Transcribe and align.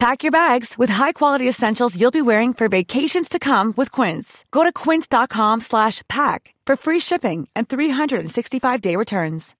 Pack 0.00 0.22
your 0.22 0.32
bags 0.32 0.78
with 0.78 0.88
high-quality 0.88 1.46
essentials 1.46 1.94
you'll 1.94 2.10
be 2.10 2.22
wearing 2.22 2.54
for 2.54 2.70
vacations 2.70 3.28
to 3.28 3.38
come 3.38 3.74
with 3.76 3.92
Quince. 3.92 4.46
Go 4.50 4.64
to 4.64 4.72
quince.com 4.72 5.60
slash 5.60 6.00
pack 6.08 6.54
for 6.64 6.74
free 6.74 6.98
shipping 7.00 7.48
and 7.54 7.68
365-day 7.68 8.96
returns. 8.96 9.54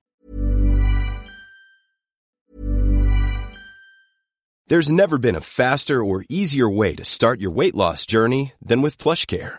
There's 4.69 4.91
never 4.91 5.19
been 5.19 5.37
a 5.37 5.43
faster 5.43 6.03
or 6.03 6.25
easier 6.31 6.71
way 6.71 6.95
to 6.95 7.05
start 7.05 7.39
your 7.39 7.51
weight 7.51 7.75
loss 7.75 8.07
journey 8.07 8.55
than 8.63 8.81
with 8.81 8.97
PlushCare. 8.97 9.59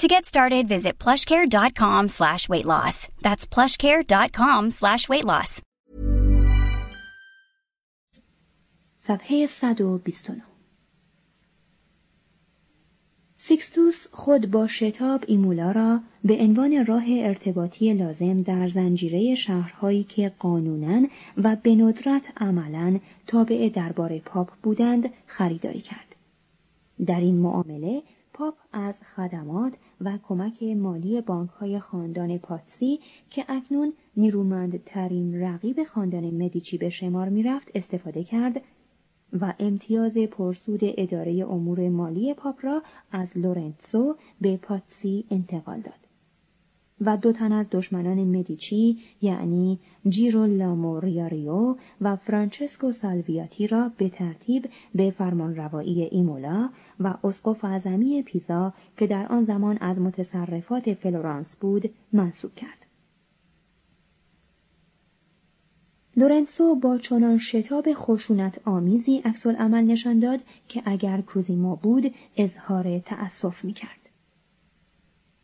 To 0.00 0.08
get 0.08 0.24
started, 0.24 0.66
visit 0.66 0.98
plushcare.com 0.98 2.08
slash 2.08 2.48
weight 2.48 2.64
loss. 2.64 3.08
That's 3.20 3.44
plushcare.com 3.46 4.70
slash 4.70 5.08
weight 5.10 5.26
loss. 5.26 5.62
صفحه 8.98 9.46
129 9.46 10.42
سیکستوس 13.36 14.06
خود 14.12 14.50
با 14.50 14.66
شتاب 14.66 15.24
ایمولا 15.26 15.70
را 15.70 16.00
به 16.24 16.38
عنوان 16.38 16.86
راه 16.86 17.04
ارتباطی 17.08 17.94
لازم 17.94 18.42
در 18.42 18.68
زنجیره 18.68 19.34
شهرهایی 19.34 20.04
که 20.04 20.32
قانونا 20.38 21.08
و 21.36 21.56
به 21.56 21.74
ندرت 21.74 22.32
عملا 22.36 23.00
تابع 23.26 23.68
دربار 23.74 24.18
پاپ 24.18 24.50
بودند 24.62 25.10
خریداری 25.26 25.80
کرد. 25.80 26.16
در 27.06 27.20
این 27.20 27.36
معامله 27.36 28.02
پاپ 28.32 28.54
از 28.72 29.00
خدمات 29.16 29.76
و 30.00 30.18
کمک 30.22 30.62
مالی 30.62 31.20
بانک 31.20 31.50
های 31.50 31.80
خاندان 31.80 32.38
پاتسی 32.38 33.00
که 33.30 33.44
اکنون 33.48 33.92
نیرومندترین 34.16 35.40
رقیب 35.40 35.84
خاندان 35.84 36.24
مدیچی 36.24 36.78
به 36.78 36.90
شمار 36.90 37.28
می‌رفت 37.28 37.70
استفاده 37.74 38.24
کرد 38.24 38.62
و 39.40 39.54
امتیاز 39.58 40.16
پرسود 40.16 40.80
اداره 40.82 41.46
امور 41.50 41.88
مالی 41.88 42.34
پاپ 42.34 42.56
را 42.62 42.82
از 43.12 43.38
لورنسو 43.38 44.16
به 44.40 44.56
پاتسی 44.56 45.24
انتقال 45.30 45.80
داد. 45.80 45.99
و 47.00 47.16
دو 47.16 47.32
تن 47.32 47.52
از 47.52 47.68
دشمنان 47.70 48.18
مدیچی 48.18 48.98
یعنی 49.22 49.78
جیرولامو 50.08 50.46
ریاریو 50.46 51.76
و 52.00 52.16
فرانچسکو 52.16 52.92
سالویاتی 52.92 53.66
را 53.66 53.90
به 53.96 54.08
ترتیب 54.08 54.68
به 54.94 55.10
فرمانروایی 55.10 56.02
ایمولا 56.02 56.70
و 57.00 57.14
اسقف 57.24 57.64
اعظمی 57.64 58.22
پیزا 58.22 58.72
که 58.96 59.06
در 59.06 59.26
آن 59.26 59.44
زمان 59.44 59.78
از 59.80 60.00
متصرفات 60.00 60.94
فلورانس 60.94 61.56
بود 61.56 61.90
منصوب 62.12 62.54
کرد. 62.54 62.86
لورنسو 66.16 66.74
با 66.74 66.98
چنان 66.98 67.38
شتاب 67.38 67.88
خشونت 67.94 68.60
آمیزی 68.64 69.18
عکس 69.18 69.46
عمل 69.46 69.84
نشان 69.84 70.18
داد 70.18 70.40
که 70.68 70.82
اگر 70.84 71.20
کوزیمو 71.20 71.76
بود 71.76 72.14
اظهار 72.36 72.98
تأسف 72.98 73.64
می 73.64 73.72
کرد. 73.72 73.99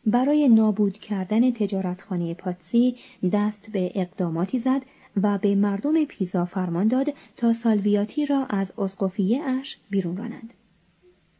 برای 0.07 0.49
نابود 0.49 0.97
کردن 0.97 1.51
تجارتخانه 1.51 2.33
پاتسی 2.33 2.95
دست 3.33 3.69
به 3.71 3.91
اقداماتی 3.95 4.59
زد 4.59 4.81
و 5.23 5.37
به 5.37 5.55
مردم 5.55 6.05
پیزا 6.05 6.45
فرمان 6.45 6.87
داد 6.87 7.07
تا 7.37 7.53
سالویاتی 7.53 8.25
را 8.25 8.45
از 8.45 8.71
اسقفیه 8.77 9.43
اش 9.43 9.77
بیرون 9.89 10.17
رانند. 10.17 10.53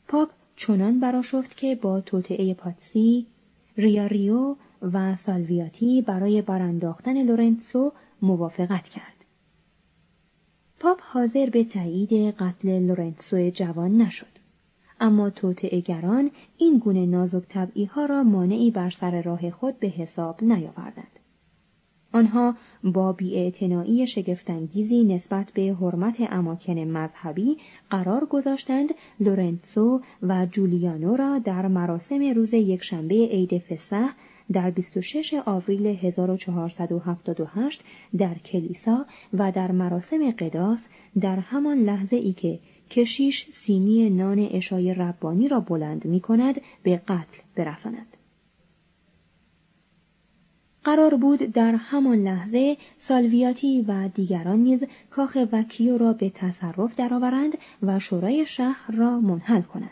پاپ 0.07 0.29
چنان 0.55 0.99
براشفت 0.99 1.57
که 1.57 1.75
با 1.75 2.01
توطعه 2.01 2.53
پاتسی، 2.53 3.25
ریاریو 3.77 4.55
و 4.81 5.15
سالویاتی 5.15 6.01
برای 6.01 6.41
برانداختن 6.41 7.23
لورنسو 7.23 7.91
موافقت 8.21 8.89
کرد. 8.89 9.25
پاپ 10.79 10.99
حاضر 11.01 11.49
به 11.49 11.63
تایید 11.63 12.13
قتل 12.13 12.79
لورنسو 12.79 13.49
جوان 13.49 13.97
نشد. 13.97 14.46
اما 14.99 15.29
توطئه‌گران 15.29 16.31
این 16.57 16.77
گونه 16.77 17.05
نازک 17.05 17.43
طبعی 17.49 17.85
ها 17.85 18.05
را 18.05 18.23
مانعی 18.23 18.71
بر 18.71 18.89
سر 18.89 19.21
راه 19.21 19.49
خود 19.49 19.79
به 19.79 19.87
حساب 19.87 20.43
نیاوردند. 20.43 21.19
آنها 22.13 22.55
با 22.83 23.13
بی‌اعتنایی 23.13 24.07
شگفت‌انگیزی 24.07 25.03
نسبت 25.03 25.51
به 25.51 25.75
حرمت 25.81 26.17
اماکن 26.19 26.79
مذهبی 26.79 27.57
قرار 27.89 28.25
گذاشتند 28.25 28.89
لورنسو 29.19 30.01
و 30.21 30.45
جولیانو 30.45 31.15
را 31.15 31.39
در 31.39 31.67
مراسم 31.67 32.33
روز 32.35 32.53
یکشنبه 32.53 33.15
عید 33.15 33.57
فصح 33.57 34.09
در 34.51 34.71
26 34.71 35.33
آوریل 35.45 35.87
1478 35.87 37.83
در 38.17 38.33
کلیسا 38.33 39.05
و 39.33 39.51
در 39.51 39.71
مراسم 39.71 40.31
قداس 40.31 40.89
در 41.19 41.35
همان 41.39 41.77
لحظه 41.77 42.15
ای 42.15 42.33
که 42.33 42.59
کشیش 42.89 43.47
سینی 43.51 44.09
نان 44.09 44.39
اشای 44.39 44.93
ربانی 44.93 45.47
را 45.47 45.59
بلند 45.59 46.05
می 46.05 46.19
کند 46.19 46.61
به 46.83 46.97
قتل 46.97 47.41
برساند. 47.55 48.17
قرار 50.83 51.15
بود 51.15 51.39
در 51.39 51.75
همان 51.75 52.23
لحظه 52.23 52.77
سالویاتی 52.99 53.81
و 53.87 54.07
دیگران 54.07 54.59
نیز 54.59 54.83
کاخ 55.09 55.37
وکیو 55.51 55.97
را 55.97 56.13
به 56.13 56.29
تصرف 56.29 56.95
درآورند 56.95 57.57
و 57.83 57.99
شورای 57.99 58.45
شهر 58.45 58.91
را 58.91 59.19
منحل 59.19 59.61
کنند. 59.61 59.89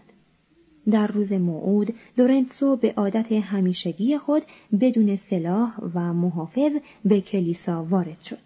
در 0.91 1.07
روز 1.07 1.33
موعود 1.33 1.95
لورنسو 2.17 2.75
به 2.75 2.93
عادت 2.97 3.31
همیشگی 3.31 4.17
خود 4.17 4.43
بدون 4.81 5.15
سلاح 5.15 5.79
و 5.93 6.13
محافظ 6.13 6.75
به 7.05 7.21
کلیسا 7.21 7.83
وارد 7.83 8.21
شد. 8.21 8.39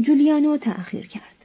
جولیانو 0.00 0.56
تأخیر 0.56 1.06
کرد. 1.06 1.37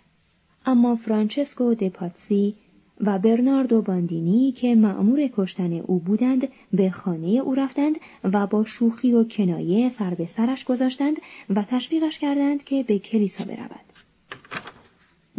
اما 0.66 0.96
فرانچسکو 0.96 1.74
دپاتسی 1.74 2.56
و 3.02 3.20
برناردو 3.20 3.82
باندینی 3.82 4.52
که 4.52 4.76
مأمور 4.76 5.30
کشتن 5.34 5.74
او 5.74 6.00
بودند 6.00 6.48
به 6.74 6.90
خانه 6.90 7.28
او 7.28 7.56
رفتند 7.56 7.96
و 8.24 8.48
با 8.48 8.64
شوخی 8.64 9.14
و 9.14 9.24
کنایه 9.24 9.90
سر 9.90 10.14
به 10.14 10.26
سرش 10.26 10.66
گذاشتند 10.66 11.16
و 11.50 11.64
تشویقش 11.64 12.20
کردند 12.20 12.64
که 12.64 12.84
به 12.84 13.00
کلیسا 13.00 13.44
برود. 13.44 13.86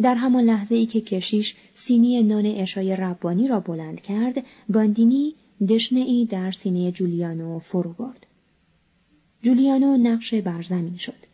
در 0.03 0.15
همان 0.15 0.45
لحظه 0.45 0.75
ای 0.75 0.87
که 0.87 1.01
کشیش 1.01 1.57
سینی 1.75 2.23
نان 2.23 2.47
اشای 2.47 2.97
ربانی 2.97 3.49
را 3.49 3.61
بلند 3.61 4.01
کرد، 4.01 4.45
باندینی 4.69 5.35
دشنه 5.69 6.01
ای 6.01 6.29
در 6.31 6.53
سینه 6.53 6.93
جولیانو 6.93 7.59
فرو 7.59 7.93
برد. 7.93 8.27
جولیانو 9.43 9.97
نقش 9.97 10.35
بر 10.35 10.63
زمین 10.63 10.97
شد. 10.97 11.34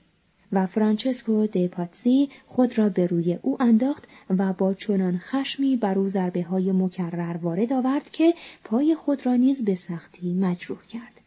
و 0.52 0.67
فرانچسکو 0.67 1.47
د 1.47 1.67
پاتسی 1.67 2.29
خود 2.47 2.79
را 2.79 2.88
به 2.88 3.06
روی 3.06 3.38
او 3.43 3.62
انداخت 3.62 4.08
و 4.38 4.52
با 4.52 4.75
چنان 4.75 5.19
خشمی 5.19 5.76
بر 5.76 5.99
او 5.99 6.08
ضربه 6.08 6.43
های 6.43 6.73
مکرر 6.73 7.37
وارد 7.37 7.73
آورد 7.73 8.11
که 8.11 8.35
پای 8.64 8.94
خود 8.94 9.26
را 9.26 9.37
نیز 9.37 9.64
به 9.64 9.75
سختی 9.75 10.35
مجروح 10.35 10.87
کرد. 10.87 11.20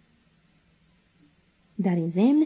در 1.83 1.95
این 1.95 2.09
ضمن 2.09 2.45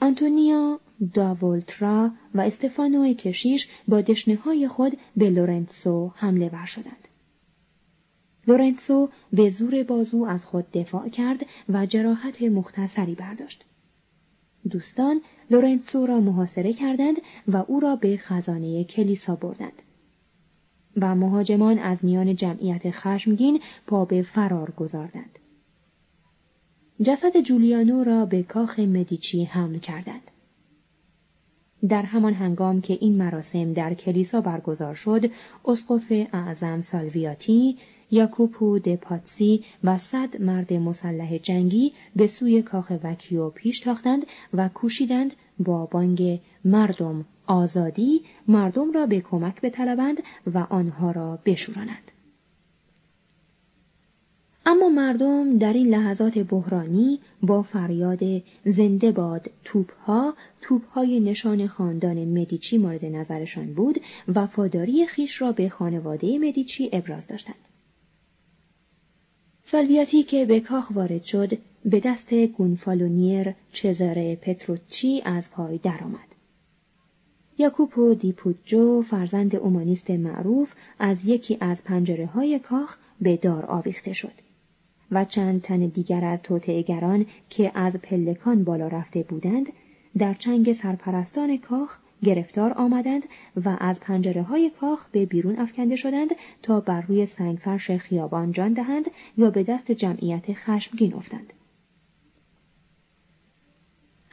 آنتونیا 0.00 0.80
داولترا 1.14 2.10
و 2.34 2.40
استفانو 2.40 3.12
کشیش 3.12 3.68
با 3.88 4.00
دشنه 4.00 4.34
های 4.34 4.68
خود 4.68 4.98
به 5.16 5.30
لورنسو 5.30 6.12
حمله 6.14 6.48
ور 6.48 6.64
شدند. 6.64 7.08
لورنسو 8.46 9.08
به 9.32 9.50
زور 9.50 9.82
بازو 9.82 10.24
از 10.24 10.44
خود 10.44 10.70
دفاع 10.70 11.08
کرد 11.08 11.46
و 11.68 11.86
جراحت 11.86 12.42
مختصری 12.42 13.14
برداشت. 13.14 13.64
دوستان 14.70 15.20
لورنسو 15.50 16.06
را 16.06 16.20
محاصره 16.20 16.72
کردند 16.72 17.16
و 17.48 17.56
او 17.56 17.80
را 17.80 17.96
به 17.96 18.16
خزانه 18.16 18.84
کلیسا 18.84 19.36
بردند. 19.36 19.82
و 20.96 21.14
مهاجمان 21.14 21.78
از 21.78 22.04
میان 22.04 22.36
جمعیت 22.36 22.90
خشمگین 22.90 23.60
پا 23.86 24.04
به 24.04 24.22
فرار 24.22 24.70
گذاردند. 24.70 25.38
جسد 27.02 27.40
جولیانو 27.40 28.04
را 28.04 28.26
به 28.26 28.42
کاخ 28.42 28.78
مدیچی 28.78 29.44
حمل 29.44 29.78
کردند. 29.78 30.30
در 31.88 32.02
همان 32.02 32.34
هنگام 32.34 32.80
که 32.80 32.98
این 33.00 33.16
مراسم 33.16 33.72
در 33.72 33.94
کلیسا 33.94 34.40
برگزار 34.40 34.94
شد، 34.94 35.30
اسقف 35.64 36.12
اعظم 36.32 36.80
سالویاتی 36.80 37.78
یاکوپو 38.12 38.78
پاتسی 38.78 39.64
و 39.84 39.98
صد 39.98 40.40
مرد 40.40 40.72
مسلح 40.72 41.38
جنگی 41.38 41.92
به 42.16 42.26
سوی 42.26 42.62
کاخ 42.62 42.92
وکیو 43.04 43.50
پیش 43.50 43.80
تاختند 43.80 44.26
و 44.54 44.68
کوشیدند 44.68 45.32
با 45.58 45.86
بانگ 45.86 46.40
مردم 46.64 47.24
آزادی 47.46 48.22
مردم 48.48 48.92
را 48.92 49.06
به 49.06 49.20
کمک 49.20 49.60
بطلبند 49.60 50.22
و 50.54 50.58
آنها 50.58 51.10
را 51.10 51.38
بشورانند. 51.44 52.12
اما 54.66 54.88
مردم 54.88 55.58
در 55.58 55.72
این 55.72 55.88
لحظات 55.88 56.38
بحرانی 56.38 57.20
با 57.42 57.62
فریاد 57.62 58.42
زنده 58.64 59.12
باد 59.12 59.50
توپها 59.64 60.34
توپهای 60.60 61.20
نشان 61.20 61.66
خاندان 61.66 62.24
مدیچی 62.24 62.78
مورد 62.78 63.04
نظرشان 63.04 63.74
بود 63.74 64.00
وفاداری 64.34 65.06
خیش 65.06 65.42
را 65.42 65.52
به 65.52 65.68
خانواده 65.68 66.38
مدیچی 66.38 66.90
ابراز 66.92 67.26
داشتند. 67.26 67.71
سالویاتی 69.64 70.22
که 70.22 70.44
به 70.44 70.60
کاخ 70.60 70.90
وارد 70.94 71.24
شد 71.24 71.58
به 71.84 72.00
دست 72.00 72.34
گونفالونیر 72.34 73.54
چزاره 73.72 74.36
پتروچی 74.36 75.22
از 75.24 75.50
پای 75.50 75.78
درآمد. 75.78 76.32
یاکوپو 77.58 78.14
دیپوجو 78.14 79.02
فرزند 79.02 79.56
اومانیست 79.56 80.10
معروف 80.10 80.74
از 80.98 81.24
یکی 81.24 81.58
از 81.60 81.84
پنجره 81.84 82.26
های 82.26 82.58
کاخ 82.58 82.96
به 83.20 83.36
دار 83.36 83.66
آویخته 83.66 84.12
شد 84.12 84.32
و 85.10 85.24
چند 85.24 85.62
تن 85.62 85.86
دیگر 85.86 86.24
از 86.24 86.42
توطعهگران 86.42 87.26
که 87.50 87.72
از 87.74 87.96
پلکان 87.96 88.64
بالا 88.64 88.88
رفته 88.88 89.22
بودند 89.22 89.66
در 90.18 90.34
چنگ 90.34 90.72
سرپرستان 90.72 91.58
کاخ 91.58 91.98
گرفتار 92.24 92.72
آمدند 92.72 93.22
و 93.64 93.76
از 93.80 94.00
پنجره 94.00 94.42
های 94.42 94.70
کاخ 94.70 95.08
به 95.12 95.26
بیرون 95.26 95.58
افکنده 95.58 95.96
شدند 95.96 96.30
تا 96.62 96.80
بر 96.80 97.00
روی 97.00 97.26
سنگفرش 97.26 97.90
خیابان 97.90 98.52
جان 98.52 98.72
دهند 98.72 99.10
یا 99.36 99.50
به 99.50 99.62
دست 99.62 99.92
جمعیت 99.92 100.52
خشمگین 100.52 101.14
افتند. 101.14 101.52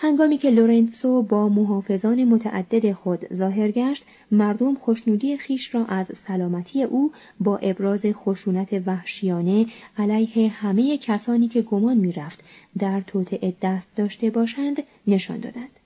هنگامی 0.01 0.37
که 0.37 0.49
لورنسو 0.49 1.21
با 1.21 1.49
محافظان 1.49 2.23
متعدد 2.23 2.91
خود 2.91 3.33
ظاهر 3.33 3.71
گشت 3.71 4.05
مردم 4.31 4.75
خوشنودی 4.75 5.37
خیش 5.37 5.75
را 5.75 5.85
از 5.85 6.11
سلامتی 6.17 6.83
او 6.83 7.11
با 7.39 7.57
ابراز 7.57 8.05
خشونت 8.05 8.83
وحشیانه 8.85 9.65
علیه 9.97 10.49
همه 10.49 10.97
کسانی 10.97 11.47
که 11.47 11.61
گمان 11.61 11.97
می‌رفت 11.97 12.43
در 12.77 13.01
توطعه 13.01 13.53
دست 13.61 13.95
داشته 13.95 14.29
باشند 14.29 14.83
نشان 15.07 15.39
دادند 15.39 15.78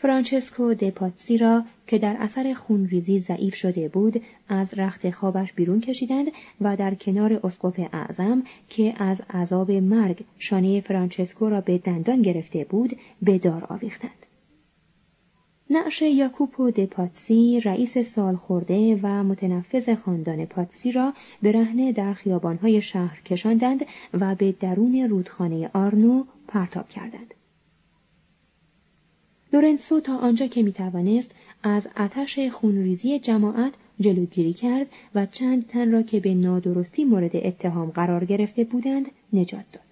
فرانچسکو 0.00 0.74
دپاتسی 0.74 1.38
را 1.38 1.64
که 1.86 1.98
در 1.98 2.16
اثر 2.20 2.54
خونریزی 2.54 3.20
ضعیف 3.20 3.54
شده 3.54 3.88
بود 3.88 4.22
از 4.48 4.74
رخت 4.74 5.10
خوابش 5.10 5.52
بیرون 5.52 5.80
کشیدند 5.80 6.26
و 6.60 6.76
در 6.76 6.94
کنار 6.94 7.40
اسقف 7.44 7.80
اعظم 7.92 8.42
که 8.68 8.94
از 9.02 9.20
عذاب 9.30 9.70
مرگ 9.70 10.24
شانه 10.38 10.80
فرانچسکو 10.80 11.48
را 11.48 11.60
به 11.60 11.78
دندان 11.78 12.22
گرفته 12.22 12.64
بود 12.64 12.96
به 13.22 13.38
دار 13.38 13.64
آویختند. 13.68 14.26
نعش 15.70 16.02
یاکوپو 16.02 16.70
د 16.70 16.84
پاتسی 16.84 17.60
رئیس 17.60 17.98
سالخورده 17.98 19.00
و 19.02 19.24
متنفذ 19.24 19.94
خاندان 19.94 20.46
پاتسی 20.46 20.92
را 20.92 21.12
به 21.42 21.52
رهنه 21.52 21.92
در 21.92 22.14
خیابانهای 22.14 22.82
شهر 22.82 23.20
کشاندند 23.20 23.86
و 24.14 24.34
به 24.34 24.52
درون 24.52 25.08
رودخانه 25.10 25.70
آرنو 25.72 26.24
پرتاب 26.48 26.88
کردند. 26.88 27.34
لورنسو 29.52 30.00
تا 30.00 30.16
آنجا 30.16 30.46
که 30.46 30.62
می 30.62 30.72
توانست 30.72 31.30
از 31.62 31.88
آتش 31.96 32.38
خونریزی 32.38 33.18
جماعت 33.18 33.74
جلوگیری 34.00 34.52
کرد 34.52 34.86
و 35.14 35.26
چند 35.26 35.66
تن 35.66 35.92
را 35.92 36.02
که 36.02 36.20
به 36.20 36.34
نادرستی 36.34 37.04
مورد 37.04 37.36
اتهام 37.36 37.90
قرار 37.90 38.24
گرفته 38.24 38.64
بودند 38.64 39.06
نجات 39.32 39.64
داد. 39.72 39.82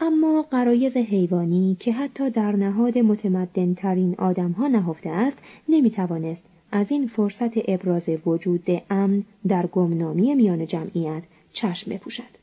اما 0.00 0.42
غرایز 0.42 0.96
حیوانی 0.96 1.76
که 1.80 1.92
حتی 1.92 2.30
در 2.30 2.56
نهاد 2.56 2.98
متمدن 2.98 3.74
ترین 3.74 4.14
آدم 4.18 4.50
ها 4.50 4.68
نهفته 4.68 5.10
است 5.10 5.38
نمی 5.68 5.90
توانست 5.90 6.44
از 6.72 6.90
این 6.90 7.06
فرصت 7.06 7.70
ابراز 7.70 8.08
وجود 8.26 8.66
ایمن 8.90 9.24
در 9.48 9.66
گمنامی 9.66 10.34
میان 10.34 10.66
جمعیت 10.66 11.22
چشم 11.52 11.90
بپوشد. 11.90 12.39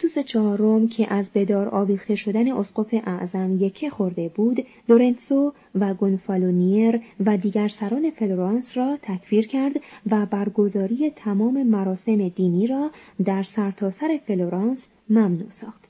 سیکستوس 0.00 0.24
چهارم 0.24 0.88
که 0.88 1.12
از 1.14 1.30
به 1.34 1.51
دار 1.51 1.68
آویخته 1.68 2.14
شدن 2.14 2.52
اسقف 2.52 2.94
اعظم 3.06 3.56
یکی 3.60 3.90
خورده 3.90 4.28
بود 4.28 4.66
لورنسو 4.88 5.52
و 5.74 5.94
گونفالونیر 5.94 7.00
و 7.26 7.36
دیگر 7.36 7.68
سران 7.68 8.10
فلورانس 8.10 8.76
را 8.76 8.98
تکفیر 9.02 9.46
کرد 9.46 9.72
و 10.10 10.26
برگزاری 10.26 11.10
تمام 11.10 11.62
مراسم 11.62 12.28
دینی 12.28 12.66
را 12.66 12.90
در 13.24 13.42
سرتاسر 13.42 14.20
فلورانس 14.26 14.88
ممنوع 15.10 15.50
ساخت 15.50 15.88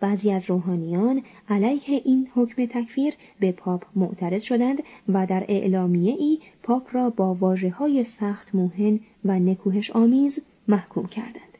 بعضی 0.00 0.32
از 0.32 0.50
روحانیان 0.50 1.22
علیه 1.48 2.02
این 2.04 2.28
حکم 2.34 2.66
تکفیر 2.66 3.14
به 3.40 3.52
پاپ 3.52 3.84
معترض 3.96 4.42
شدند 4.42 4.82
و 5.08 5.26
در 5.26 5.44
اعلامیه 5.48 6.14
ای 6.18 6.38
پاپ 6.62 6.88
را 6.92 7.10
با 7.10 7.34
واژه 7.34 7.70
های 7.70 8.04
سخت 8.04 8.54
موهن 8.54 9.00
و 9.24 9.38
نکوهش 9.38 9.90
آمیز 9.90 10.40
محکوم 10.68 11.06
کردند. 11.06 11.55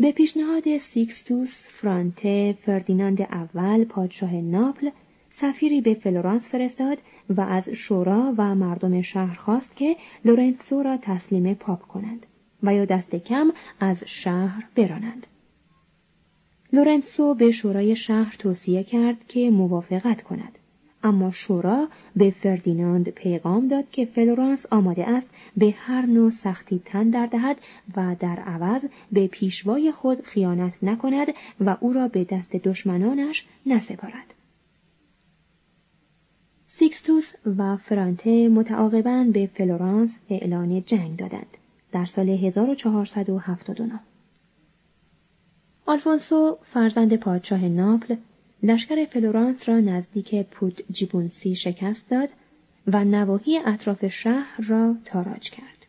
به 0.00 0.12
پیشنهاد 0.12 0.78
سیکستوس 0.78 1.68
فرانته 1.68 2.58
فردیناند 2.62 3.22
اول 3.22 3.84
پادشاه 3.84 4.34
ناپل 4.34 4.90
سفیری 5.30 5.80
به 5.80 5.94
فلورانس 5.94 6.48
فرستاد 6.48 6.98
و 7.28 7.40
از 7.40 7.68
شورا 7.68 8.34
و 8.38 8.54
مردم 8.54 9.02
شهر 9.02 9.34
خواست 9.34 9.76
که 9.76 9.96
لورنسو 10.24 10.82
را 10.82 10.96
تسلیم 10.96 11.54
پاپ 11.54 11.82
کنند 11.82 12.26
و 12.62 12.74
یا 12.74 12.84
دست 12.84 13.16
کم 13.16 13.52
از 13.80 14.04
شهر 14.06 14.68
برانند. 14.76 15.26
لورنسو 16.72 17.34
به 17.34 17.50
شورای 17.50 17.96
شهر 17.96 18.36
توصیه 18.38 18.84
کرد 18.84 19.26
که 19.28 19.50
موافقت 19.50 20.22
کند. 20.22 20.58
اما 21.04 21.30
شورا 21.30 21.88
به 22.16 22.30
فردیناند 22.30 23.08
پیغام 23.08 23.68
داد 23.68 23.90
که 23.90 24.04
فلورانس 24.04 24.66
آماده 24.70 25.08
است 25.08 25.30
به 25.56 25.74
هر 25.78 26.06
نوع 26.06 26.30
سختی 26.30 26.82
تن 26.84 27.10
در 27.10 27.26
دهد 27.26 27.56
و 27.96 28.16
در 28.20 28.36
عوض 28.36 28.86
به 29.12 29.26
پیشوای 29.26 29.92
خود 29.92 30.22
خیانت 30.22 30.78
نکند 30.82 31.26
و 31.60 31.76
او 31.80 31.92
را 31.92 32.08
به 32.08 32.24
دست 32.24 32.56
دشمنانش 32.56 33.46
نسپارد. 33.66 34.34
سیکستوس 36.66 37.32
و 37.58 37.76
فرانته 37.76 38.48
متعاقبا 38.48 39.26
به 39.32 39.50
فلورانس 39.54 40.18
اعلان 40.30 40.82
جنگ 40.84 41.16
دادند 41.16 41.56
در 41.92 42.04
سال 42.04 42.28
1479 42.28 44.00
آلفونسو 45.86 46.58
فرزند 46.62 47.16
پادشاه 47.16 47.64
ناپل 47.64 48.16
لشکر 48.62 49.04
فلورانس 49.04 49.68
را 49.68 49.80
نزدیک 49.80 50.42
پودجیبونسی 50.42 51.54
شکست 51.54 52.10
داد 52.10 52.28
و 52.86 53.04
نواحی 53.04 53.58
اطراف 53.58 54.06
شهر 54.06 54.64
را 54.68 54.96
تاراج 55.04 55.50
کرد. 55.50 55.86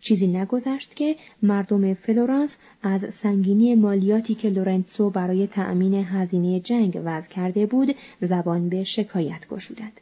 چیزی 0.00 0.26
نگذشت 0.26 0.96
که 0.96 1.16
مردم 1.42 1.94
فلورانس 1.94 2.56
از 2.82 3.14
سنگینی 3.14 3.74
مالیاتی 3.74 4.34
که 4.34 4.50
لورنسو 4.50 5.10
برای 5.10 5.46
تأمین 5.46 5.94
هزینه 5.94 6.60
جنگ 6.60 7.00
وضع 7.04 7.28
کرده 7.28 7.66
بود 7.66 7.94
زبان 8.20 8.68
به 8.68 8.84
شکایت 8.84 9.48
گشودند. 9.48 10.00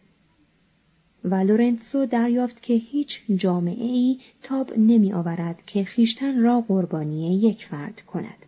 و 1.25 1.35
لورنسو 1.35 2.07
دریافت 2.07 2.63
که 2.63 2.75
هیچ 2.75 3.23
جامعه 3.37 3.85
ای 3.85 4.19
تاب 4.43 4.79
نمی 4.79 5.13
آورد 5.13 5.63
که 5.67 5.85
خویشتن 5.85 6.39
را 6.39 6.61
قربانی 6.61 7.41
یک 7.41 7.65
فرد 7.65 8.01
کند. 8.01 8.47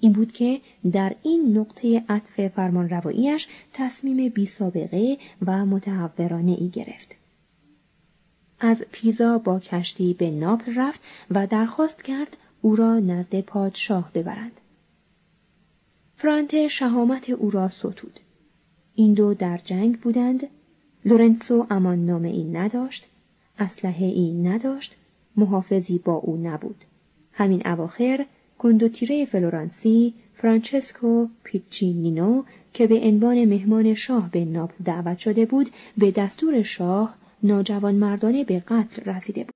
این 0.00 0.12
بود 0.12 0.32
که 0.32 0.60
در 0.92 1.14
این 1.22 1.58
نقطه 1.58 2.04
عطف 2.08 2.48
فرمان 2.48 2.88
رواییش 2.88 3.48
تصمیم 3.72 4.28
بی 4.28 4.46
سابقه 4.46 5.18
و 5.46 5.66
متهورانه 5.66 6.56
ای 6.60 6.68
گرفت. 6.68 7.16
از 8.60 8.84
پیزا 8.92 9.38
با 9.38 9.60
کشتی 9.60 10.14
به 10.14 10.30
ناپل 10.30 10.74
رفت 10.74 11.00
و 11.30 11.46
درخواست 11.46 12.02
کرد 12.02 12.36
او 12.62 12.76
را 12.76 12.98
نزد 12.98 13.40
پادشاه 13.40 14.10
ببرند. 14.14 14.60
فرانته 16.16 16.68
شهامت 16.68 17.30
او 17.30 17.50
را 17.50 17.68
ستود. 17.68 18.20
این 18.94 19.14
دو 19.14 19.34
در 19.34 19.60
جنگ 19.64 20.00
بودند. 20.00 20.46
لورنسو 21.04 21.66
امان 21.70 22.06
نامه 22.06 22.28
ای 22.28 22.44
نداشت. 22.44 23.08
اسلحه 23.58 24.06
ای 24.06 24.32
نداشت. 24.32 24.96
محافظی 25.36 25.98
با 25.98 26.14
او 26.14 26.36
نبود. 26.36 26.84
همین 27.32 27.66
اواخر 27.66 28.26
کندوتیره 28.59 29.25
فلورانسی 29.25 30.13
فرانچسکو 30.41 31.27
پیچینینو 31.43 32.43
که 32.73 32.87
به 32.87 32.95
عنوان 32.95 33.45
مهمان 33.45 33.93
شاه 33.93 34.31
به 34.31 34.45
ناپل 34.45 34.83
دعوت 34.85 35.17
شده 35.17 35.45
بود 35.45 35.69
به 35.97 36.11
دستور 36.11 36.63
شاه 36.63 37.15
ناجوان 37.43 37.95
مردانه 37.95 38.43
به 38.43 38.59
قتل 38.59 39.11
رسیده 39.11 39.43
بود. 39.43 39.55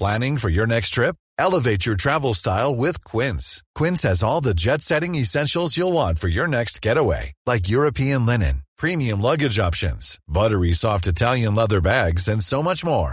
Planning 0.00 0.36
for 0.36 0.50
your 0.50 0.66
next 0.66 0.90
trip? 0.96 1.14
Elevate 1.38 1.86
your 1.86 1.96
travel 2.04 2.34
style 2.34 2.74
with 2.84 2.96
Quince. 3.12 3.62
Quince 3.78 4.02
has 4.02 4.22
all 4.22 4.40
the 4.40 4.58
jet-setting 4.64 5.14
essentials 5.14 5.76
you'll 5.76 5.92
want 6.00 6.18
for 6.18 6.28
your 6.28 6.48
next 6.58 6.82
getaway, 6.86 7.24
like 7.46 7.74
European 7.78 8.26
linen, 8.26 8.56
premium 8.82 9.18
luggage 9.28 9.58
options, 9.68 10.18
buttery 10.38 10.72
soft 10.72 11.06
Italian 11.06 11.54
leather 11.54 11.80
bags, 11.80 12.24
and 12.32 12.42
so 12.42 12.58
much 12.68 12.84
more. 12.84 13.12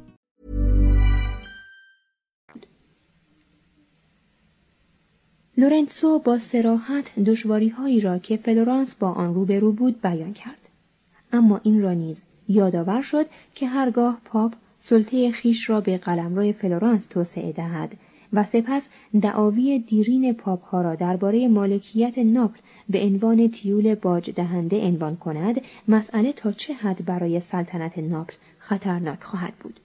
لورنسو 5.61 6.19
با 6.19 6.37
صراحت 6.37 7.19
دشواری 7.19 7.69
هایی 7.69 8.01
را 8.01 8.17
که 8.17 8.37
فلورانس 8.37 8.95
با 8.95 9.11
آن 9.11 9.33
روبرو 9.33 9.71
بود 9.71 10.01
بیان 10.01 10.33
کرد. 10.33 10.69
اما 11.33 11.61
این 11.63 11.81
را 11.81 11.93
نیز 11.93 12.21
یادآور 12.47 13.01
شد 13.01 13.25
که 13.55 13.67
هرگاه 13.67 14.21
پاپ 14.25 14.53
سلطه 14.79 15.31
خویش 15.31 15.69
را 15.69 15.81
به 15.81 15.97
قلمرو 15.97 16.51
فلورانس 16.51 17.05
توسعه 17.05 17.51
دهد 17.51 17.97
و 18.33 18.43
سپس 18.43 18.89
دعاوی 19.21 19.79
دیرین 19.79 20.33
پاپ 20.33 20.63
ها 20.63 20.81
را 20.81 20.95
درباره 20.95 21.47
مالکیت 21.47 22.17
ناپل 22.17 22.59
به 22.89 23.01
عنوان 23.01 23.49
تیول 23.49 23.95
باج 23.95 24.31
دهنده 24.31 24.81
عنوان 24.81 25.15
کند 25.15 25.61
مسئله 25.87 26.33
تا 26.33 26.51
چه 26.51 26.73
حد 26.73 27.05
برای 27.05 27.39
سلطنت 27.39 27.97
ناپل 27.97 28.33
خطرناک 28.57 29.23
خواهد 29.23 29.53
بود 29.53 29.79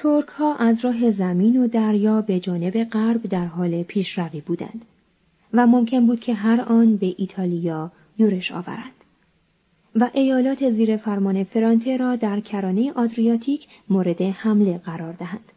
ترک 0.00 0.28
ها 0.28 0.56
از 0.56 0.84
راه 0.84 1.10
زمین 1.10 1.62
و 1.62 1.68
دریا 1.68 2.22
به 2.22 2.40
جانب 2.40 2.84
غرب 2.84 3.22
در 3.22 3.44
حال 3.44 3.82
پیشروی 3.82 4.40
بودند 4.40 4.84
و 5.52 5.66
ممکن 5.66 6.06
بود 6.06 6.20
که 6.20 6.34
هر 6.34 6.60
آن 6.60 6.96
به 6.96 7.14
ایتالیا 7.18 7.92
یورش 8.18 8.52
آورند 8.52 8.92
و 9.94 10.10
ایالات 10.14 10.70
زیر 10.70 10.96
فرمان 10.96 11.44
فرانته 11.44 11.96
را 11.96 12.16
در 12.16 12.40
کرانه 12.40 12.92
آدریاتیک 12.92 13.66
مورد 13.88 14.22
حمله 14.22 14.78
قرار 14.78 15.12
دهند 15.12 15.52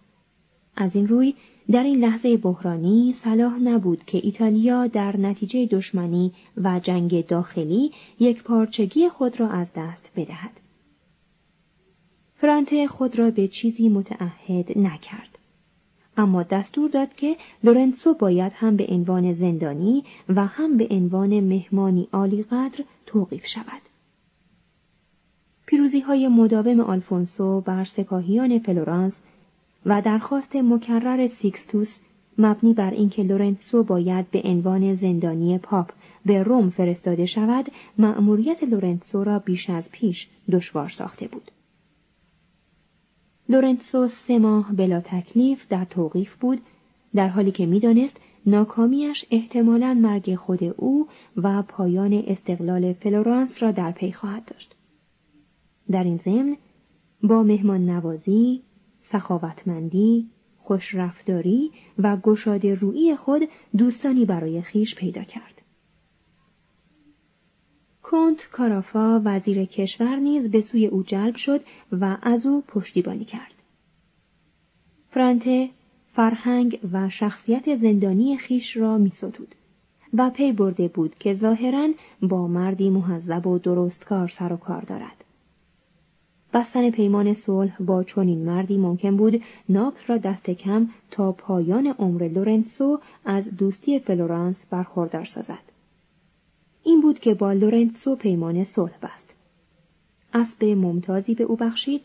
از 0.75 0.95
این 0.95 1.07
روی 1.07 1.33
در 1.71 1.83
این 1.83 1.99
لحظه 1.99 2.37
بحرانی 2.37 3.13
صلاح 3.13 3.59
نبود 3.59 4.03
که 4.05 4.19
ایتالیا 4.23 4.87
در 4.87 5.17
نتیجه 5.17 5.65
دشمنی 5.65 6.31
و 6.57 6.79
جنگ 6.83 7.27
داخلی 7.27 7.91
یک 8.19 8.43
پارچگی 8.43 9.09
خود 9.09 9.39
را 9.39 9.49
از 9.49 9.71
دست 9.75 10.11
بدهد. 10.15 10.60
فرانته 12.41 12.87
خود 12.87 13.19
را 13.19 13.31
به 13.31 13.47
چیزی 13.47 13.89
متعهد 13.89 14.77
نکرد. 14.77 15.37
اما 16.17 16.43
دستور 16.43 16.89
داد 16.89 17.15
که 17.15 17.37
لورنسو 17.63 18.13
باید 18.13 18.51
هم 18.55 18.75
به 18.75 18.87
عنوان 18.89 19.33
زندانی 19.33 20.03
و 20.29 20.45
هم 20.45 20.77
به 20.77 20.87
عنوان 20.91 21.39
مهمانی 21.39 22.07
عالی 22.13 22.43
قدر 22.43 22.83
توقیف 23.05 23.45
شود. 23.45 23.81
پیروزی 25.65 25.99
های 25.99 26.27
مداوم 26.27 26.79
آلفونسو 26.79 27.61
بر 27.61 27.85
سپاهیان 27.85 28.59
فلورانس 28.59 29.19
و 29.85 30.01
درخواست 30.01 30.55
مکرر 30.55 31.27
سیکستوس 31.27 31.97
مبنی 32.37 32.73
بر 32.73 32.91
اینکه 32.91 33.23
لورنسو 33.23 33.83
باید 33.83 34.31
به 34.31 34.41
عنوان 34.45 34.95
زندانی 34.95 35.57
پاپ 35.57 35.91
به 36.25 36.43
روم 36.43 36.69
فرستاده 36.69 37.25
شود 37.25 37.71
مأموریت 37.97 38.63
لورنسو 38.63 39.23
را 39.23 39.39
بیش 39.39 39.69
از 39.69 39.91
پیش 39.91 40.29
دشوار 40.51 40.89
ساخته 40.89 41.27
بود 41.27 41.51
لورنسو 43.51 44.07
سه 44.07 44.39
ماه 44.39 44.73
بلا 44.73 45.01
تکلیف 45.01 45.67
در 45.67 45.85
توقیف 45.85 46.35
بود 46.35 46.61
در 47.15 47.27
حالی 47.27 47.51
که 47.51 47.65
می‌دانست 47.65 48.21
ناکامیش 48.45 49.25
احتمالا 49.31 49.93
مرگ 49.93 50.35
خود 50.35 50.63
او 50.63 51.07
و 51.35 51.61
پایان 51.61 52.23
استقلال 52.27 52.93
فلورانس 52.93 53.63
را 53.63 53.71
در 53.71 53.91
پی 53.91 54.11
خواهد 54.11 54.45
داشت 54.45 54.75
در 55.91 56.03
این 56.03 56.17
ضمن 56.17 56.57
با 57.23 57.43
مهمان 57.43 57.89
نوازی 57.89 58.61
سخاوتمندی، 59.01 60.29
خوشرفتاری 60.57 61.71
و 61.97 62.17
گشاده 62.17 62.75
روی 62.75 63.15
خود 63.15 63.41
دوستانی 63.77 64.25
برای 64.25 64.61
خیش 64.61 64.95
پیدا 64.95 65.23
کرد. 65.23 65.50
کنت 68.03 68.49
کارافا 68.51 69.21
وزیر 69.25 69.65
کشور 69.65 70.15
نیز 70.15 70.51
به 70.51 70.61
سوی 70.61 70.87
او 70.87 71.03
جلب 71.03 71.35
شد 71.35 71.61
و 71.91 72.17
از 72.21 72.45
او 72.45 72.63
پشتیبانی 72.67 73.25
کرد. 73.25 73.53
فرانته 75.09 75.69
فرهنگ 76.13 76.79
و 76.91 77.09
شخصیت 77.09 77.77
زندانی 77.77 78.37
خیش 78.37 78.77
را 78.77 78.97
می 78.97 79.11
و 80.13 80.29
پی 80.29 80.51
برده 80.51 80.87
بود 80.87 81.15
که 81.15 81.33
ظاهرا 81.33 81.87
با 82.21 82.47
مردی 82.47 82.89
مهذب 82.89 83.47
و 83.47 83.59
درستکار 83.59 84.27
سر 84.27 84.53
و 84.53 84.57
کار 84.57 84.81
دارد. 84.81 85.23
بستن 86.53 86.89
پیمان 86.89 87.33
صلح 87.33 87.83
با 87.83 88.03
چنین 88.03 88.45
مردی 88.45 88.77
ممکن 88.77 89.17
بود 89.17 89.43
ناپل 89.69 90.05
را 90.07 90.17
دست 90.17 90.49
کم 90.49 90.89
تا 91.11 91.31
پایان 91.31 91.87
عمر 91.87 92.27
لورنسو 92.27 92.99
از 93.25 93.57
دوستی 93.57 93.99
فلورانس 93.99 94.65
برخوردار 94.65 95.23
سازد. 95.23 95.70
این 96.83 97.01
بود 97.01 97.19
که 97.19 97.33
با 97.33 97.53
لورنسو 97.53 98.15
پیمان 98.15 98.63
صلح 98.63 98.97
بست. 99.01 99.33
اسب 100.33 100.63
ممتازی 100.63 101.35
به 101.35 101.43
او 101.43 101.55
بخشید 101.55 102.01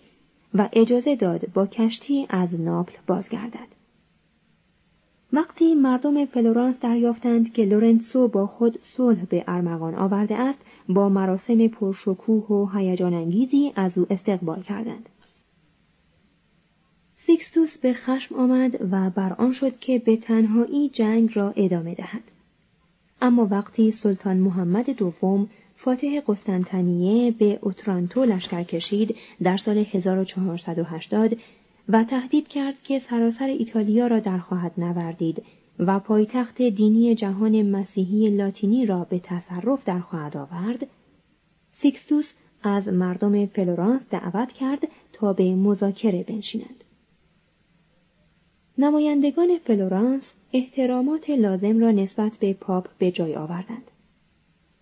و 0.54 0.68
اجازه 0.72 1.16
داد 1.16 1.52
با 1.54 1.66
کشتی 1.66 2.26
از 2.28 2.60
ناپل 2.60 2.96
بازگردد. 3.06 3.76
وقتی 5.32 5.74
مردم 5.74 6.24
فلورانس 6.24 6.80
دریافتند 6.80 7.52
که 7.52 7.64
لورنسو 7.64 8.28
با 8.28 8.46
خود 8.46 8.78
صلح 8.82 9.24
به 9.24 9.44
ارمغان 9.46 9.94
آورده 9.94 10.34
است 10.34 10.60
با 10.88 11.08
مراسم 11.08 11.68
پرشکوه 11.68 12.46
و 12.46 12.78
هیجان 12.78 13.14
انگیزی 13.14 13.72
از 13.76 13.98
او 13.98 14.06
استقبال 14.10 14.62
کردند 14.62 15.08
سیکستوس 17.14 17.78
به 17.78 17.92
خشم 17.92 18.34
آمد 18.34 18.78
و 18.90 19.10
بر 19.10 19.32
آن 19.32 19.52
شد 19.52 19.78
که 19.78 19.98
به 19.98 20.16
تنهایی 20.16 20.88
جنگ 20.88 21.30
را 21.34 21.52
ادامه 21.56 21.94
دهد 21.94 22.22
اما 23.26 23.48
وقتی 23.50 23.92
سلطان 23.92 24.36
محمد 24.36 24.90
دوم 24.90 25.48
فاتح 25.76 26.20
قسطنطنیه 26.26 27.30
به 27.30 27.58
اوترانتو 27.62 28.24
لشکر 28.24 28.62
کشید 28.62 29.16
در 29.42 29.56
سال 29.56 29.78
1480 29.78 31.36
و 31.88 32.04
تهدید 32.04 32.48
کرد 32.48 32.74
که 32.84 32.98
سراسر 32.98 33.46
ایتالیا 33.46 34.06
را 34.06 34.20
در 34.20 34.38
خواهد 34.38 34.72
نوردید 34.78 35.42
و 35.78 35.98
پایتخت 35.98 36.62
دینی 36.62 37.14
جهان 37.14 37.62
مسیحی 37.62 38.30
لاتینی 38.30 38.86
را 38.86 39.04
به 39.04 39.18
تصرف 39.18 39.84
در 39.84 40.00
خواهد 40.00 40.36
آورد 40.36 40.86
سیکستوس 41.72 42.32
از 42.62 42.88
مردم 42.88 43.46
فلورانس 43.46 44.06
دعوت 44.10 44.52
کرد 44.52 44.88
تا 45.12 45.32
به 45.32 45.54
مذاکره 45.54 46.22
بنشینند 46.22 46.84
نمایندگان 48.78 49.58
فلورانس 49.58 50.34
احترامات 50.56 51.30
لازم 51.30 51.78
را 51.78 51.90
نسبت 51.90 52.36
به 52.36 52.52
پاپ 52.52 52.88
به 52.98 53.10
جای 53.10 53.36
آوردند. 53.36 53.90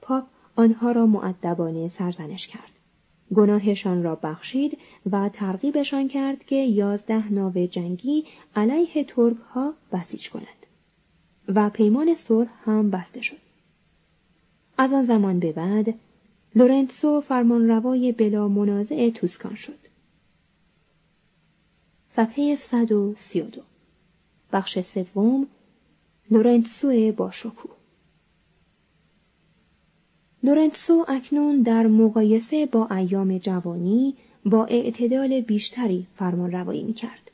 پاپ 0.03 0.25
آنها 0.57 0.93
را 0.93 1.07
مؤدبانه 1.07 1.89
سرزنش 1.89 2.47
کرد. 2.47 2.71
گناهشان 3.35 4.03
را 4.03 4.15
بخشید 4.15 4.79
و 5.11 5.29
ترغیبشان 5.29 6.09
کرد 6.09 6.45
که 6.45 6.57
یازده 6.57 7.33
ناو 7.33 7.67
جنگی 7.67 8.25
علیه 8.57 9.05
ترک 9.05 9.37
ها 9.37 9.75
بسیج 9.93 10.31
کنند 10.31 10.67
و 11.49 11.71
پیمان 11.71 12.15
صلح 12.15 12.51
هم 12.65 12.91
بسته 12.91 13.21
شد. 13.23 13.37
از 14.79 14.93
آن 14.93 15.03
زمان 15.03 15.39
به 15.39 15.53
بعد 15.53 15.95
لورنسو 16.55 17.21
فرمانروای 17.21 18.13
بلا 18.13 18.49
منازع 18.49 19.11
توسکان 19.11 19.55
شد. 19.55 19.79
صفحه 22.09 22.57
132 22.57 23.63
بخش 24.53 24.81
سوم 24.81 25.47
لورنسو 26.31 27.13
با 27.17 27.31
شکوه 27.31 27.77
لورنسو 30.45 31.05
اکنون 31.09 31.63
در 31.63 31.87
مقایسه 31.87 32.67
با 32.67 32.87
ایام 32.87 33.39
جوانی 33.39 34.15
با 34.45 34.65
اعتدال 34.65 35.41
بیشتری 35.41 36.07
فرمان 36.17 36.53
روایی 36.53 36.83
می 36.83 36.93
کرد. 36.93 37.31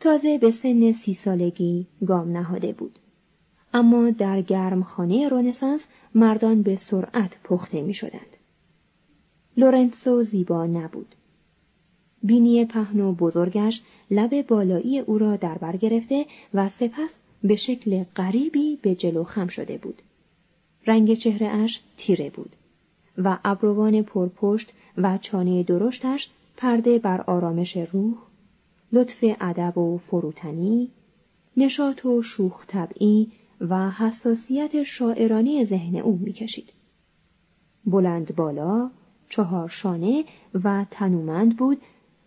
تازه 0.00 0.38
به 0.38 0.50
سن 0.50 0.92
سی 0.92 1.14
سالگی 1.14 1.86
گام 2.06 2.36
نهاده 2.36 2.72
بود. 2.72 2.98
اما 3.74 4.10
در 4.10 4.42
گرمخانه 4.42 5.28
رونسانس 5.28 5.86
مردان 6.14 6.62
به 6.62 6.76
سرعت 6.76 7.36
پخته 7.44 7.82
می 7.82 7.94
شدند. 7.94 8.36
لورنسو 9.56 10.22
زیبا 10.22 10.66
نبود. 10.66 11.14
بینی 12.22 12.64
پهن 12.64 13.00
و 13.00 13.12
بزرگش 13.12 13.82
لب 14.10 14.46
بالایی 14.46 14.98
او 14.98 15.18
را 15.18 15.36
در 15.36 15.58
بر 15.58 15.76
گرفته 15.76 16.26
و 16.54 16.68
سپس 16.68 17.14
به 17.42 17.56
شکل 17.56 18.04
غریبی 18.16 18.78
به 18.82 18.94
جلو 18.94 19.24
خم 19.24 19.46
شده 19.46 19.78
بود. 19.78 20.02
رنگ 20.86 21.14
چهره 21.14 21.46
اش 21.46 21.80
تیره 21.96 22.30
بود 22.30 22.56
و 23.18 23.38
ابروان 23.44 24.02
پرپشت 24.02 24.72
و 24.96 25.18
چانه 25.18 25.62
درشتش 25.62 26.30
پرده 26.56 26.98
بر 26.98 27.20
آرامش 27.20 27.76
روح، 27.76 28.14
لطف 28.92 29.24
ادب 29.40 29.78
و 29.78 29.98
فروتنی، 29.98 30.88
نشاط 31.56 32.06
و 32.06 32.22
شوخ 32.22 32.66
طبعی 32.66 33.32
و 33.60 33.90
حساسیت 33.90 34.82
شاعرانه 34.82 35.64
ذهن 35.64 35.96
او 35.96 36.18
می‌کشید. 36.22 36.72
بلند 37.86 38.36
بالا، 38.36 38.90
چهار 39.28 39.68
شانه 39.68 40.24
و 40.64 40.86
تنومند 40.90 41.56
بود 41.56 41.78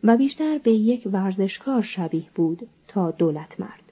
و 0.03 0.17
بیشتر 0.17 0.57
به 0.57 0.71
یک 0.71 1.07
ورزشکار 1.11 1.81
شبیه 1.81 2.29
بود 2.35 2.67
تا 2.87 3.11
دولت 3.11 3.59
مرد. 3.59 3.82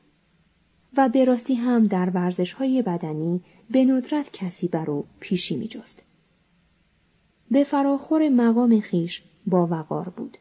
و 0.97 1.09
به 1.09 1.25
راستی 1.25 1.55
هم 1.55 1.87
در 1.87 2.09
ورزش 2.09 2.53
های 2.53 2.81
بدنی 2.81 3.41
به 3.69 3.85
ندرت 3.85 4.29
کسی 4.33 4.67
بر 4.67 4.91
او 4.91 5.05
پیشی 5.19 5.55
می 5.55 5.67
جست. 5.67 6.03
به 7.51 7.63
فراخور 7.63 8.29
مقام 8.29 8.79
خیش 8.79 9.23
با 9.47 9.67
وقار 9.67 10.09
بود. 10.09 10.37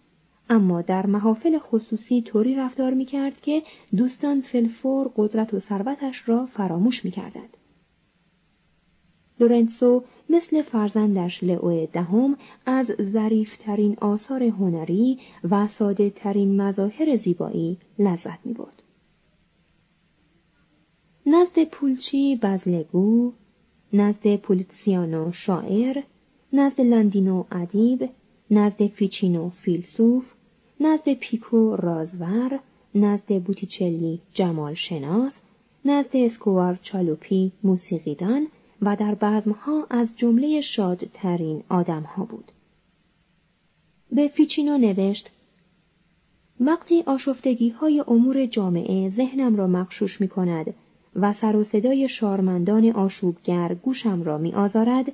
اما 0.50 0.82
در 0.82 1.06
محافل 1.06 1.58
خصوصی 1.58 2.22
طوری 2.22 2.54
رفتار 2.54 2.94
می 2.94 3.04
کرد 3.04 3.40
که 3.40 3.62
دوستان 3.96 4.40
فلفور 4.40 5.10
قدرت 5.16 5.54
و 5.54 5.60
ثروتش 5.60 6.28
را 6.28 6.46
فراموش 6.46 7.04
می 7.04 7.10
کردند. 7.10 7.56
لورنسو 9.40 10.04
مثل 10.30 10.62
فرزندش 10.62 11.44
لئو 11.44 11.86
دهم 11.86 12.36
از 12.66 12.92
ظریفترین 13.02 13.96
آثار 14.00 14.42
هنری 14.42 15.18
و 15.50 15.68
ساده 15.68 16.10
ترین 16.10 16.62
مظاهر 16.62 17.16
زیبایی 17.16 17.78
لذت 17.98 18.46
می 18.46 18.52
برد. 18.52 18.79
نزد 21.32 21.64
پولچی 21.64 22.36
بزلگو، 22.42 23.32
نزد 23.92 24.36
پولیتسیانو 24.36 25.32
شاعر، 25.32 26.02
نزد 26.52 26.80
لاندینو 26.80 27.44
ادیب، 27.52 28.08
نزد 28.50 28.86
فیچینو 28.86 29.48
فیلسوف، 29.50 30.32
نزد 30.80 31.14
پیکو 31.14 31.76
رازور، 31.76 32.58
نزد 32.94 33.42
بوتیچلی 33.42 34.20
جمال 34.32 34.74
شناس، 34.74 35.40
نزد 35.84 36.10
اسکوار 36.14 36.78
چالوپی 36.82 37.52
موسیقیدان 37.62 38.46
و 38.82 38.96
در 38.96 39.14
بزمها 39.14 39.86
از 39.90 40.16
جمله 40.16 40.60
شادترین 40.60 41.62
آدمها 41.68 42.24
بود. 42.24 42.52
به 44.12 44.28
فیچینو 44.28 44.78
نوشت 44.78 45.30
وقتی 46.60 47.02
آشفتگی 47.02 47.68
های 47.68 48.04
امور 48.08 48.46
جامعه 48.46 49.10
ذهنم 49.10 49.56
را 49.56 49.66
مخشوش 49.66 50.20
می 50.20 50.28
کند 50.28 50.74
و 51.16 51.32
سر 51.32 51.56
و 51.56 51.64
صدای 51.64 52.08
شارمندان 52.08 52.90
آشوبگر 52.90 53.74
گوشم 53.74 54.22
را 54.22 54.38
می 54.38 54.52
آزارد، 54.52 55.12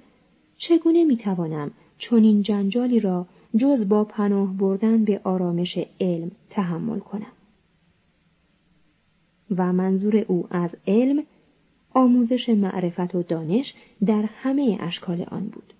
چگونه 0.57 1.05
می 1.05 1.17
توانم 1.17 1.71
چنین 1.99 2.43
جنجالی 2.43 3.01
را 3.01 3.27
جز 3.57 3.89
با 3.89 4.05
پناه 4.05 4.57
بردن 4.57 5.05
به 5.05 5.21
آرامش 5.25 5.79
علم 6.01 6.31
تحمل 6.51 6.99
کنم. 6.99 7.33
و 9.57 9.73
منظور 9.73 10.17
او 10.17 10.47
از 10.51 10.77
علم 10.87 11.23
آموزش 11.95 12.49
معرفت 12.49 13.15
و 13.15 13.23
دانش 13.23 13.75
در 14.07 14.23
همه 14.23 14.79
اشکال 14.81 15.27
آن 15.31 15.49
بود. 15.49 15.73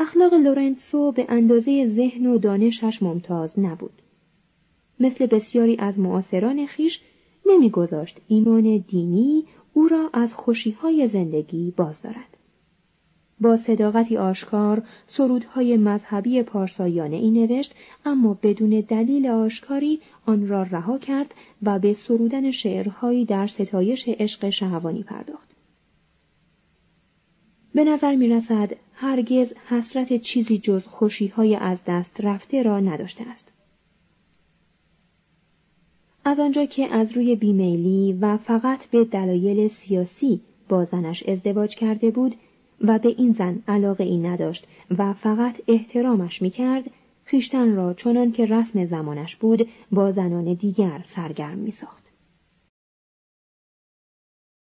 اخلاق 0.00 0.34
لورنسو 0.34 1.12
به 1.12 1.26
اندازه 1.28 1.86
ذهن 1.88 2.26
و 2.26 2.38
دانشش 2.38 3.02
ممتاز 3.02 3.58
نبود. 3.58 4.02
مثل 5.00 5.26
بسیاری 5.26 5.76
از 5.76 5.98
معاصران 5.98 6.66
خیش 6.66 7.00
نمیگذاشت 7.46 8.20
ایمان 8.28 8.84
دینی 8.88 9.44
او 9.72 9.88
را 9.88 10.10
از 10.12 10.34
خوشیهای 10.34 11.08
زندگی 11.08 11.74
باز 11.76 12.02
دارد. 12.02 12.36
با 13.40 13.56
صداقتی 13.56 14.16
آشکار 14.16 14.82
سرودهای 15.06 15.76
مذهبی 15.76 16.42
پارسایانه 16.42 17.16
ای 17.16 17.30
نوشت 17.30 17.74
اما 18.04 18.38
بدون 18.42 18.84
دلیل 18.88 19.26
آشکاری 19.26 20.00
آن 20.26 20.48
را 20.48 20.62
رها 20.62 20.98
کرد 20.98 21.34
و 21.62 21.78
به 21.78 21.94
سرودن 21.94 22.50
شعرهایی 22.50 23.24
در 23.24 23.46
ستایش 23.46 24.08
عشق 24.08 24.50
شهوانی 24.50 25.02
پرداخت. 25.02 25.48
به 27.74 27.84
نظر 27.84 28.16
می 28.16 28.28
رسد 28.28 28.72
هرگز 28.94 29.52
حسرت 29.68 30.20
چیزی 30.20 30.58
جز 30.58 30.86
خوشیهای 30.86 31.56
از 31.56 31.80
دست 31.86 32.20
رفته 32.24 32.62
را 32.62 32.80
نداشته 32.80 33.24
است. 33.28 33.52
از 36.24 36.40
آنجا 36.40 36.64
که 36.64 36.94
از 36.94 37.12
روی 37.16 37.36
بیمیلی 37.36 38.18
و 38.20 38.36
فقط 38.36 38.86
به 38.86 39.04
دلایل 39.04 39.68
سیاسی 39.68 40.40
با 40.68 40.84
زنش 40.84 41.22
ازدواج 41.22 41.74
کرده 41.74 42.10
بود 42.10 42.34
و 42.80 42.98
به 42.98 43.08
این 43.18 43.32
زن 43.32 43.62
علاقه 43.68 44.04
ای 44.04 44.18
نداشت 44.18 44.66
و 44.98 45.12
فقط 45.12 45.60
احترامش 45.68 46.42
می 46.42 46.50
کرد، 46.50 46.90
خیشتن 47.24 47.74
را 47.74 47.94
چنان 47.94 48.32
که 48.32 48.46
رسم 48.46 48.84
زمانش 48.84 49.36
بود 49.36 49.68
با 49.92 50.12
زنان 50.12 50.54
دیگر 50.54 51.02
سرگرم 51.04 51.58
می 51.58 51.70
ساخت. 51.70 52.01